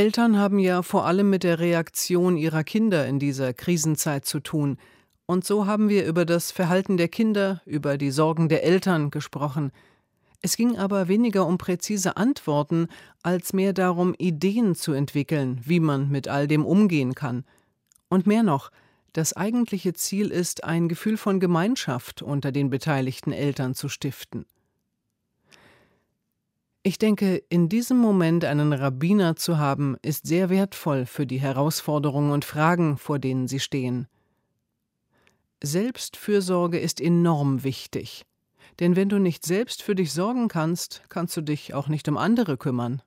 [0.00, 4.78] Eltern haben ja vor allem mit der Reaktion ihrer Kinder in dieser Krisenzeit zu tun.
[5.26, 9.72] Und so haben wir über das Verhalten der Kinder, über die Sorgen der Eltern gesprochen.
[10.40, 12.88] Es ging aber weniger um präzise Antworten,
[13.22, 17.44] als mehr darum, Ideen zu entwickeln, wie man mit all dem umgehen kann.
[18.08, 18.70] Und mehr noch,
[19.12, 24.46] das eigentliche Ziel ist, ein Gefühl von Gemeinschaft unter den beteiligten Eltern zu stiften.
[26.82, 32.32] Ich denke, in diesem Moment einen Rabbiner zu haben, ist sehr wertvoll für die Herausforderungen
[32.32, 34.08] und Fragen, vor denen sie stehen.
[35.62, 38.24] Selbstfürsorge ist enorm wichtig.
[38.78, 42.16] Denn wenn du nicht selbst für dich sorgen kannst, kannst du dich auch nicht um
[42.16, 43.02] andere kümmern.